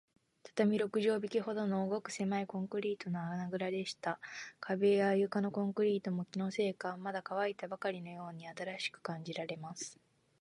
[0.41, 4.19] 畳六畳敷きほどの、ごくせまいコンクリートの穴ぐらでした。
[4.59, 9.99] 壁や床のコンクリートも、気のせいか、まだかわいたばかりのように新しく感じられます。